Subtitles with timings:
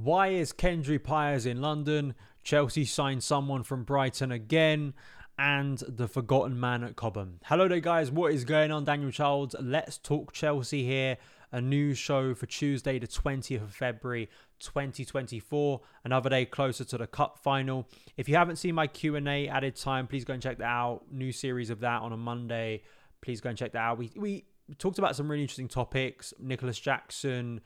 [0.00, 2.14] Why is Kendry Páez in London?
[2.44, 4.94] Chelsea signed someone from Brighton again.
[5.36, 7.40] And the forgotten man at Cobham.
[7.46, 8.08] Hello there, guys.
[8.08, 8.84] What is going on?
[8.84, 9.56] Daniel Childs.
[9.60, 11.16] Let's talk Chelsea here.
[11.50, 14.28] A new show for Tuesday, the 20th of February,
[14.60, 15.80] 2024.
[16.04, 17.88] Another day closer to the cup final.
[18.16, 21.06] If you haven't seen my Q&A added time, please go and check that out.
[21.10, 22.82] New series of that on a Monday.
[23.20, 23.98] Please go and check that out.
[23.98, 24.44] We, we
[24.78, 26.32] talked about some really interesting topics.
[26.38, 27.62] Nicolas Jackson,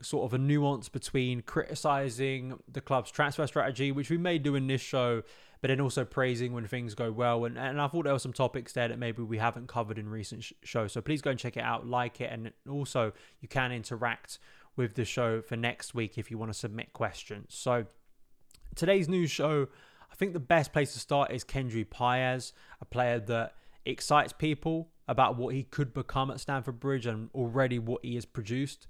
[0.00, 4.66] sort of a nuance between criticizing the club's transfer strategy, which we may do in
[4.66, 5.22] this show,
[5.60, 7.44] but then also praising when things go well.
[7.44, 10.08] And, and I thought there were some topics there that maybe we haven't covered in
[10.08, 10.92] recent sh- shows.
[10.92, 14.38] So please go and check it out, like it, and also you can interact
[14.76, 17.54] with the show for next week if you want to submit questions.
[17.54, 17.86] So
[18.74, 19.68] today's news show,
[20.10, 23.54] I think the best place to start is Kendry Páez, a player that
[23.86, 28.24] excites people about what he could become at Stamford Bridge and already what he has
[28.24, 28.86] produced.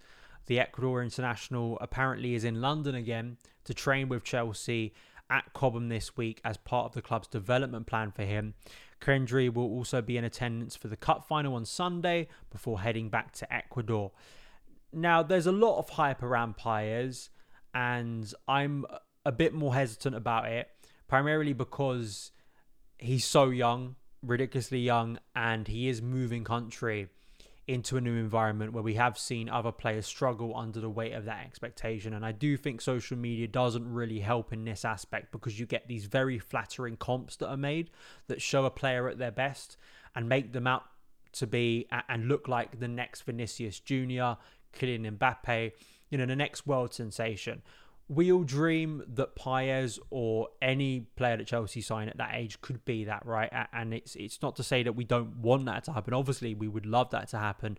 [0.47, 4.92] The Ecuador international apparently is in London again to train with Chelsea
[5.31, 8.55] at Cobham this week as part of the club's development plan for him.
[9.00, 13.33] Kendry will also be in attendance for the cup final on Sunday before heading back
[13.33, 14.12] to Ecuador.
[14.93, 17.31] Now, there's a lot of hype around Páez,
[17.75, 18.84] and I'm
[19.25, 20.69] a bit more hesitant about it,
[21.09, 22.31] primarily because
[22.99, 27.09] he's so young, ridiculously young, and he is moving country
[27.66, 31.25] into a new environment where we have seen other players struggle under the weight of
[31.25, 32.12] that expectation.
[32.12, 35.88] And I do think social media doesn't really help in this aspect because you get
[35.88, 37.91] these very flattering comps that are made
[38.26, 39.78] that show a player at their best
[40.14, 40.84] and make them out
[41.32, 44.36] to be and look like the next Vinicius Jr.,
[44.74, 45.72] Kylian Mbappe,
[46.10, 47.62] you know, the next world sensation
[48.09, 52.84] we all dream that Páez or any player that Chelsea sign at that age could
[52.84, 53.50] be that, right?
[53.72, 56.12] And it's it's not to say that we don't want that to happen.
[56.12, 57.78] Obviously, we would love that to happen,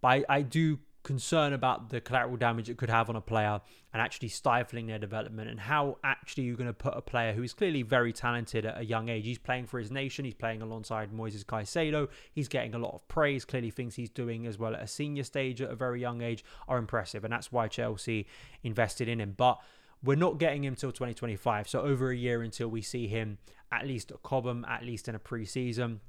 [0.00, 3.60] but I, I do concern about the collateral damage it could have on a player
[3.92, 7.44] and actually stifling their development and how actually you're going to put a player who
[7.44, 9.24] is clearly very talented at a young age.
[9.24, 10.24] He's playing for his nation.
[10.24, 12.08] He's playing alongside Moises Caicedo.
[12.32, 13.44] He's getting a lot of praise.
[13.44, 16.44] Clearly thinks he's doing as well at a senior stage at a very young age
[16.66, 17.22] are impressive.
[17.22, 18.26] And that's why Chelsea
[18.64, 19.34] invested in him.
[19.36, 19.60] But
[20.02, 21.68] we're not getting him till 2025.
[21.68, 23.38] So over a year until we see him
[23.70, 26.00] at least at Cobham, at least in a pre-season.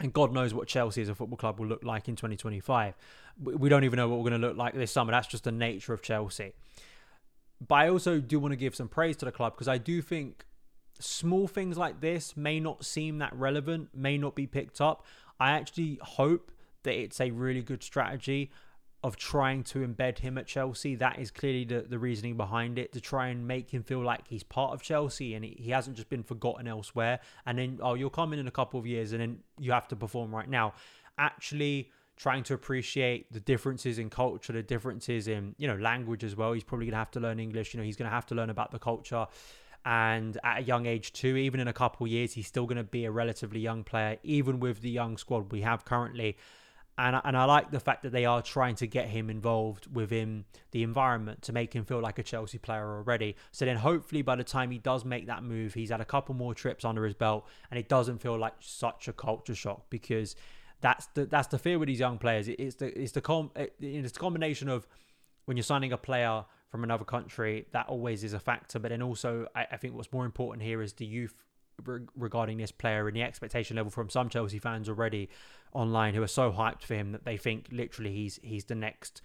[0.00, 2.94] And God knows what Chelsea as a football club will look like in 2025.
[3.40, 5.12] We don't even know what we're going to look like this summer.
[5.12, 6.52] That's just the nature of Chelsea.
[7.66, 10.02] But I also do want to give some praise to the club because I do
[10.02, 10.44] think
[10.98, 15.04] small things like this may not seem that relevant, may not be picked up.
[15.38, 16.50] I actually hope
[16.82, 18.50] that it's a really good strategy
[19.04, 20.94] of trying to embed him at Chelsea.
[20.94, 24.26] That is clearly the, the reasoning behind it to try and make him feel like
[24.26, 27.20] he's part of Chelsea and he, he hasn't just been forgotten elsewhere.
[27.44, 29.86] And then, oh, you'll come in in a couple of years and then you have
[29.88, 30.72] to perform right now.
[31.18, 36.34] Actually, trying to appreciate the differences in culture, the differences in, you know, language as
[36.34, 36.54] well.
[36.54, 37.74] He's probably going to have to learn English.
[37.74, 39.26] You know, he's going to have to learn about the culture.
[39.84, 42.78] And at a young age, too, even in a couple of years, he's still going
[42.78, 46.38] to be a relatively young player, even with the young squad we have currently
[46.96, 50.44] and and I like the fact that they are trying to get him involved within
[50.70, 53.36] the environment to make him feel like a Chelsea player already.
[53.52, 56.34] So then, hopefully, by the time he does make that move, he's had a couple
[56.34, 60.36] more trips under his belt, and it doesn't feel like such a culture shock because
[60.80, 62.46] that's the that's the fear with these young players.
[62.46, 64.86] it's the it's the com it's the combination of
[65.46, 69.02] when you're signing a player from another country that always is a factor, but then
[69.02, 71.34] also I, I think what's more important here is the youth
[72.16, 75.28] regarding this player and the expectation level from some Chelsea fans already
[75.72, 79.22] online who are so hyped for him that they think literally he's he's the next.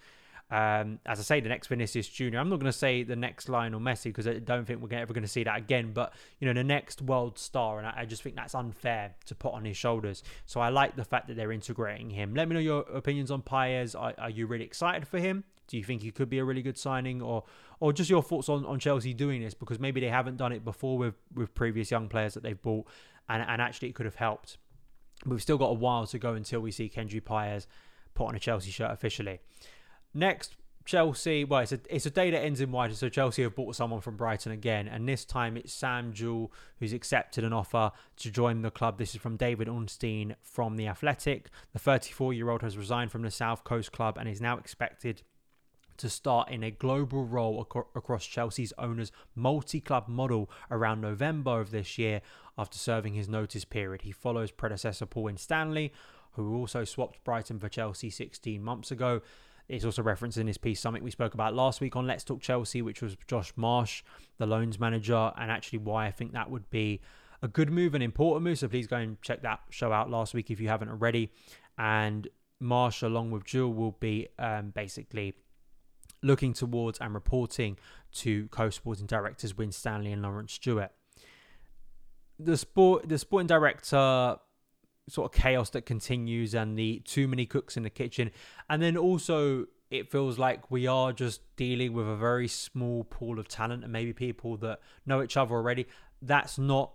[0.52, 2.40] Um, as I say, the next Vinicius Junior.
[2.40, 5.14] I'm not going to say the next Lionel Messi because I don't think we're ever
[5.14, 5.92] going to see that again.
[5.92, 9.36] But you know, the next world star, and I, I, just think that's unfair to
[9.36, 10.24] put on his shoulders.
[10.46, 12.34] So I like the fact that they're integrating him.
[12.34, 13.94] Let me know your opinions on Páez.
[13.96, 15.44] Are, are you really excited for him?
[15.68, 17.44] Do you think he could be a really good signing, or
[17.80, 20.64] or just your thoughts on, on Chelsea doing this because maybe they haven't done it
[20.64, 22.86] before with with previous young players that they've bought,
[23.28, 24.58] and and actually it could have helped.
[25.26, 27.66] We've still got a while to go until we see Kendry Páez
[28.14, 29.40] put on a Chelsea shirt officially.
[30.14, 30.56] Next,
[30.86, 33.76] Chelsea, well, it's a, it's a day that ends in white, so Chelsea have bought
[33.76, 38.30] someone from Brighton again, and this time it's Sam Jewell who's accepted an offer to
[38.30, 38.98] join the club.
[38.98, 41.50] This is from David Ornstein from The Athletic.
[41.72, 45.22] The 34 year old has resigned from the South Coast club and is now expected
[46.00, 51.60] to start in a global role ac- across Chelsea's owners' multi club model around November
[51.60, 52.20] of this year
[52.58, 54.02] after serving his notice period.
[54.02, 55.92] He follows predecessor Paul Winstanley,
[56.32, 59.20] who also swapped Brighton for Chelsea 16 months ago.
[59.68, 62.40] It's also referenced in this piece something we spoke about last week on Let's Talk
[62.40, 64.02] Chelsea, which was Josh Marsh,
[64.38, 67.00] the loans manager, and actually why I think that would be
[67.42, 68.58] a good move, an important move.
[68.58, 71.30] So please go and check that show out last week if you haven't already.
[71.78, 72.26] And
[72.58, 75.34] Marsh, along with Jewell, will be um, basically
[76.22, 77.78] looking towards and reporting
[78.12, 80.90] to co-sporting directors Winstanley and Laurence Stewart.
[82.38, 84.36] The sport, the sporting director
[85.08, 88.30] sort of chaos that continues and the too many cooks in the kitchen.
[88.68, 93.38] And then also, it feels like we are just dealing with a very small pool
[93.38, 95.86] of talent and maybe people that know each other already.
[96.22, 96.92] That's not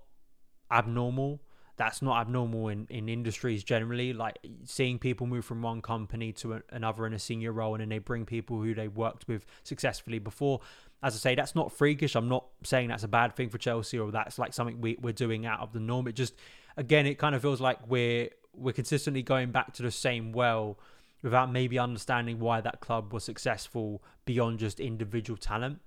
[0.71, 1.41] abnormal.
[1.77, 4.13] That's not abnormal in, in industries generally.
[4.13, 7.81] Like seeing people move from one company to a, another in a senior role and
[7.81, 10.61] then they bring people who they worked with successfully before.
[11.03, 12.15] As I say, that's not freakish.
[12.15, 15.13] I'm not saying that's a bad thing for Chelsea or that's like something we, we're
[15.13, 16.07] doing out of the norm.
[16.07, 16.33] It just
[16.77, 20.79] again, it kind of feels like we're we're consistently going back to the same well
[21.21, 25.79] without maybe understanding why that club was successful beyond just individual talent.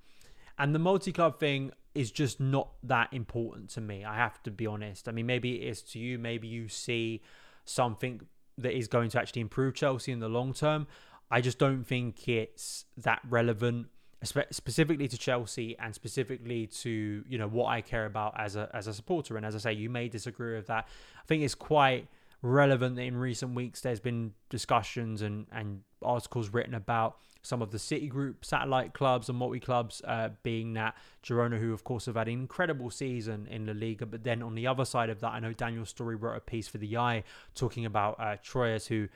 [0.58, 4.04] And the multi club thing is just not that important to me.
[4.04, 5.08] I have to be honest.
[5.08, 6.18] I mean, maybe it is to you.
[6.18, 7.22] Maybe you see
[7.64, 8.20] something
[8.58, 10.86] that is going to actually improve Chelsea in the long term.
[11.30, 13.88] I just don't think it's that relevant
[14.24, 18.86] specifically to Chelsea and specifically to you know what I care about as a as
[18.86, 19.36] a supporter.
[19.36, 20.88] And as I say, you may disagree with that.
[21.16, 22.08] I think it's quite
[22.42, 27.70] relevant that in recent weeks there's been discussions and and articles written about some of
[27.70, 32.06] the City Group satellite clubs and multi clubs, uh, being that Girona, who of course
[32.06, 35.20] have had an incredible season in La Liga, but then on the other side of
[35.20, 37.24] that, I know Daniel Storey wrote a piece for the i
[37.54, 39.08] talking about uh, Troyes, who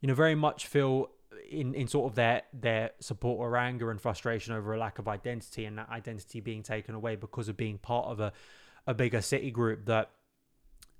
[0.00, 1.10] you know very much feel
[1.50, 5.08] in, in sort of their their support or anger and frustration over a lack of
[5.08, 8.32] identity and that identity being taken away because of being part of a,
[8.86, 10.10] a bigger city group that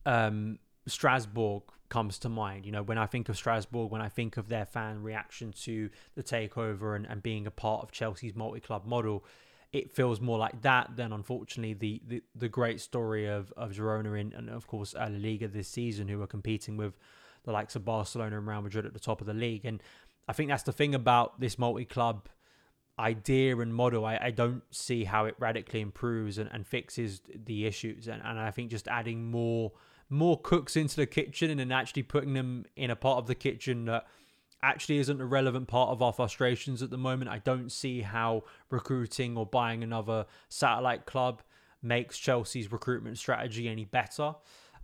[0.05, 2.67] um, Strasbourg comes to mind.
[2.67, 5.91] You know, when I think of Strasbourg, when I think of their fan reaction to
[6.15, 9.25] the takeover and, and being a part of Chelsea's multi club model,
[9.73, 14.19] it feels more like that than unfortunately the, the, the great story of, of Girona
[14.19, 16.97] in, and of course La Liga this season, who are competing with
[17.45, 19.65] the likes of Barcelona and Real Madrid at the top of the league.
[19.65, 19.83] And
[20.29, 22.29] I think that's the thing about this multi club
[22.99, 24.05] idea and model.
[24.05, 28.09] I, I don't see how it radically improves and, and fixes the issues.
[28.09, 29.73] And, and I think just adding more
[30.09, 33.35] more cooks into the kitchen and then actually putting them in a part of the
[33.35, 34.07] kitchen that
[34.63, 37.31] actually isn't a relevant part of our frustrations at the moment.
[37.31, 41.43] I don't see how recruiting or buying another satellite club
[41.83, 44.35] makes Chelsea's recruitment strategy any better.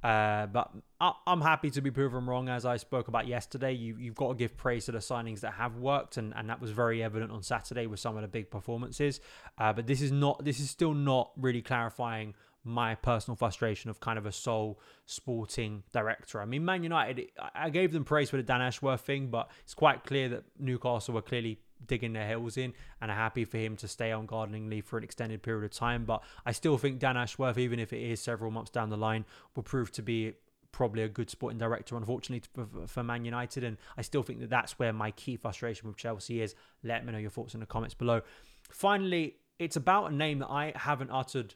[0.02, 3.72] Uh, but I, am happy to be proven wrong, as I spoke about yesterday.
[3.72, 6.60] You, you've got to give praise to the signings that have worked, and, and that
[6.60, 9.20] was very evident on Saturday with some of the big performances.
[9.58, 13.98] Uh, but this is not, this is still not really clarifying my personal frustration of
[14.00, 16.40] kind of a sole sporting director.
[16.40, 19.74] I mean, Man United, I gave them praise for the Dan Ashworth thing, but it's
[19.74, 23.76] quite clear that Newcastle were clearly digging their heels in and are happy for him
[23.76, 26.04] to stay on gardening leave for an extended period of time.
[26.04, 29.24] But I still think Dan Ashworth, even if it is several months down the line,
[29.56, 30.34] will prove to be
[30.70, 32.48] probably a good sporting director, unfortunately,
[32.86, 33.64] for, Man United.
[33.64, 36.54] And I still think that that's where my key frustration with Chelsea is.
[36.84, 38.22] Let me know your thoughts in the comments below.
[38.70, 41.54] Finally, it's about a name that I haven't uttered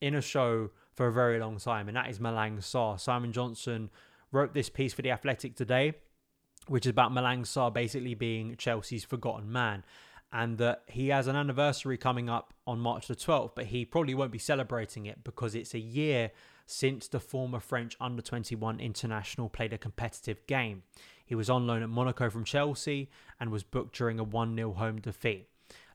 [0.00, 2.98] in a show for a very long time, and that is Malang Sarr.
[2.98, 3.90] Simon Johnson
[4.32, 5.94] wrote this piece for The Athletic today
[6.70, 9.84] which is about Malang Sarr basically being Chelsea's forgotten man.
[10.32, 14.14] And that he has an anniversary coming up on March the 12th, but he probably
[14.14, 16.30] won't be celebrating it because it's a year
[16.66, 20.84] since the former French under 21 international played a competitive game.
[21.26, 24.72] He was on loan at Monaco from Chelsea and was booked during a 1 0
[24.74, 25.48] home defeat.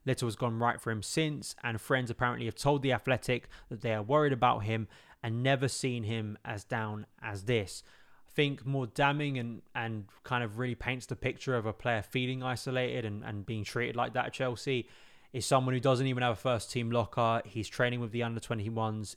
[0.06, 3.82] Little has gone right for him since, and friends apparently have told The Athletic that
[3.82, 4.88] they are worried about him
[5.24, 7.82] and never seen him as down as this
[8.28, 12.04] I think more damning and, and kind of really paints the picture of a player
[12.04, 14.88] feeling isolated and, and being treated like that at Chelsea
[15.34, 17.42] is someone who doesn't even have a first team locker.
[17.46, 19.16] He's training with the under 21s.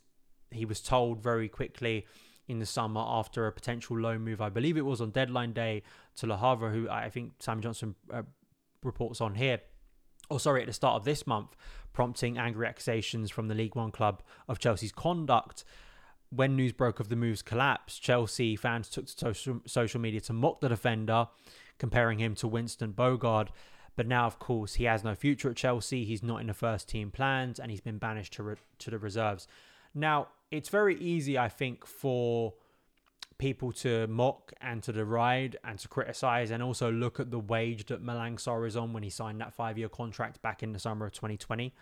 [0.51, 2.07] He was told very quickly
[2.49, 4.41] in the summer after a potential loan move.
[4.41, 5.83] I believe it was on deadline day
[6.17, 8.23] to Le Havre, who I think Sam Johnson uh,
[8.83, 9.61] reports on here.
[10.31, 11.57] Or sorry, at the start of this month,
[11.93, 15.65] prompting angry accusations from the League One club of Chelsea's conduct.
[16.31, 20.33] When news broke of the move's collapse, Chelsea fans took to social, social media to
[20.35, 21.29] mock the defender,
[21.79, 23.49] comparing him to Winston Bogarde.
[23.97, 26.05] But now, of course, he has no future at Chelsea.
[26.05, 28.99] He's not in the first team plans, and he's been banished to re- to the
[28.99, 29.49] reserves.
[29.95, 32.55] Now, it's very easy, I think, for
[33.39, 37.87] people to mock and to deride and to criticize and also look at the wage
[37.87, 40.79] that Malang Sarr is on when he signed that five year contract back in the
[40.79, 41.73] summer of 2020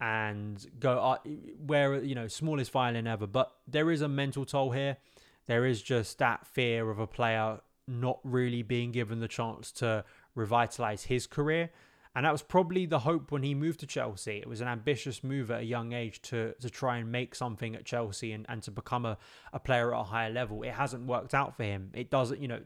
[0.00, 1.18] and go uh,
[1.66, 3.26] where you know smallest violin ever.
[3.26, 4.98] But there is a mental toll here.
[5.46, 10.04] There is just that fear of a player not really being given the chance to
[10.34, 11.70] revitalize his career
[12.14, 14.38] and that was probably the hope when he moved to Chelsea.
[14.38, 17.76] It was an ambitious move at a young age to to try and make something
[17.76, 19.16] at Chelsea and, and to become a,
[19.52, 20.62] a player at a higher level.
[20.62, 21.90] It hasn't worked out for him.
[21.94, 22.60] It doesn't, you know,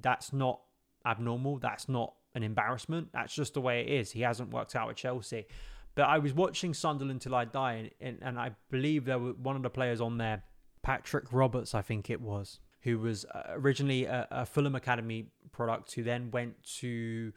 [0.00, 0.60] that's not
[1.06, 1.58] abnormal.
[1.58, 3.08] That's not an embarrassment.
[3.12, 4.12] That's just the way it is.
[4.12, 5.46] He hasn't worked out at Chelsea.
[5.94, 9.32] But I was watching Sunderland till I die, and, and, and I believe there were
[9.32, 10.44] one of the players on there,
[10.82, 15.92] Patrick Roberts, I think it was, who was uh, originally a, a Fulham Academy product,
[15.94, 17.32] who then went to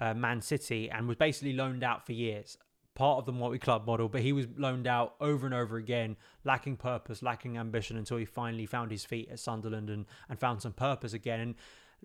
[0.00, 2.58] uh, Man City and was basically loaned out for years.
[2.94, 6.16] Part of the multi club model, but he was loaned out over and over again,
[6.44, 10.62] lacking purpose, lacking ambition until he finally found his feet at Sunderland and, and found
[10.62, 11.40] some purpose again.
[11.40, 11.54] And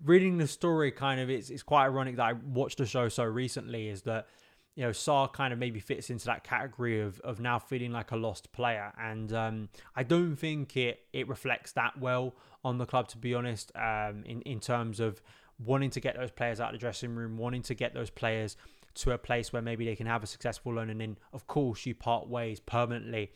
[0.03, 3.24] reading the story kind of it's, it's quite ironic that I watched the show so
[3.24, 4.27] recently is that
[4.75, 8.12] you know Sarr kind of maybe fits into that category of of now feeling like
[8.12, 12.86] a lost player and um, I don't think it it reflects that well on the
[12.86, 15.22] club to be honest um, in in terms of
[15.63, 18.55] wanting to get those players out of the dressing room, wanting to get those players
[18.95, 21.85] to a place where maybe they can have a successful loan, and then of course
[21.85, 23.31] you part ways permanently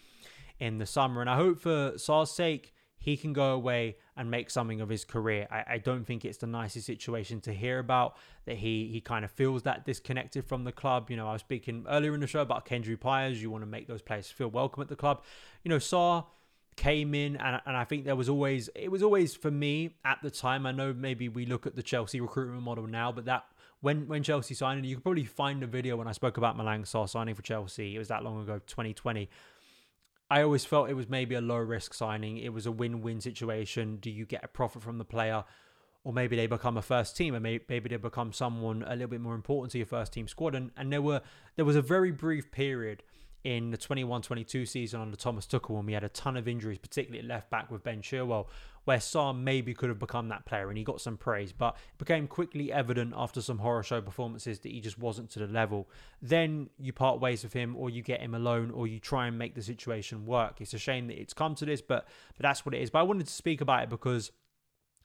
[0.60, 1.22] in the summer.
[1.22, 5.04] And I hope for Sarr's sake he can go away and make something of his
[5.04, 5.46] career.
[5.52, 8.16] I, I, don't think it's the nicest situation to hear about
[8.46, 11.10] that he he kind of feels that disconnected from the club.
[11.10, 13.42] You know, I was speaking earlier in the show about Kendry Páez.
[13.42, 15.22] You want to make those players feel welcome at the club.
[15.64, 16.26] You know, Sarr
[16.76, 20.20] came in and, and I think there was always it was always for me at
[20.22, 23.46] the time I know maybe we look at the Chelsea recruitment model now but that
[23.82, 26.84] when when Chelsea signed you could probably find a video when I spoke about Malang
[26.84, 29.30] Sarr signing for Chelsea it was that long ago 2020
[30.34, 32.38] I always felt it was maybe a low risk signing.
[32.38, 33.98] It was a win-win situation.
[33.98, 35.44] Do you get a profit from the player?
[36.04, 39.10] Or maybe they become a first team and maybe, maybe they become someone a little
[39.10, 40.56] bit more important to your first team squad.
[40.56, 41.22] And and there were
[41.56, 43.04] there was a very brief period
[43.44, 47.20] in the 21-22 season under Thomas Tuchel when we had a ton of injuries, particularly
[47.20, 48.48] at left back with Ben Chilwell,
[48.86, 51.98] where Sarr maybe could have become that player and he got some praise, but it
[51.98, 55.90] became quickly evident after some horror show performances that he just wasn't to the level.
[56.22, 59.38] Then you part ways with him or you get him alone or you try and
[59.38, 60.62] make the situation work.
[60.62, 62.08] It's a shame that it's come to this, but
[62.38, 62.90] but that's what it is.
[62.90, 64.32] But I wanted to speak about it because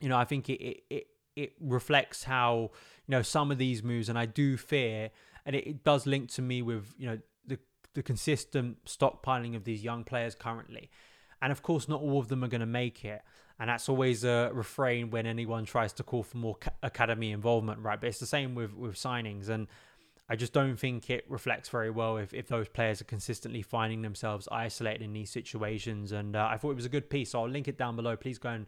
[0.00, 2.70] you know, I think it it, it, it reflects how,
[3.06, 5.10] you know, some of these moves and I do fear
[5.46, 7.18] and it, it does link to me with, you know,
[7.94, 10.90] the consistent stockpiling of these young players currently.
[11.40, 13.22] And of course, not all of them are going to make it.
[13.60, 18.00] And that's always a refrain when anyone tries to call for more academy involvement, right?
[18.00, 19.48] But it's the same with, with signings.
[19.48, 19.66] And
[20.28, 24.02] I just don't think it reflects very well if, if those players are consistently finding
[24.02, 26.12] themselves isolated in these situations.
[26.12, 27.30] And uh, I thought it was a good piece.
[27.30, 28.16] So I'll link it down below.
[28.16, 28.66] Please go and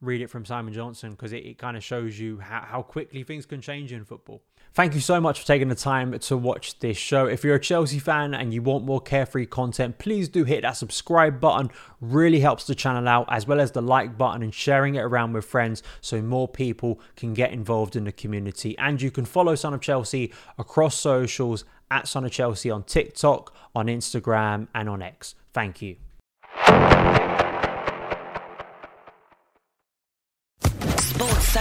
[0.00, 3.22] read it from Simon Johnson because it, it kind of shows you how, how quickly
[3.22, 4.42] things can change in football.
[4.72, 7.26] Thank you so much for taking the time to watch this show.
[7.26, 10.76] If you're a Chelsea fan and you want more carefree content, please do hit that
[10.76, 11.70] subscribe button.
[12.00, 15.32] Really helps the channel out, as well as the like button and sharing it around
[15.32, 18.78] with friends so more people can get involved in the community.
[18.78, 23.52] And you can follow Son of Chelsea across socials at Son of Chelsea on TikTok,
[23.74, 25.34] on Instagram, and on X.
[25.52, 25.96] Thank you.